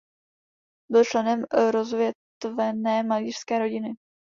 Byl 0.91 1.03
členem 1.05 1.43
rozvětvené 1.73 3.03
malířské 3.03 3.59
rodiny. 3.59 3.95